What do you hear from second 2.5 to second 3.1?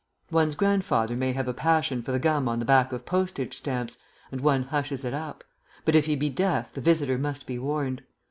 the back of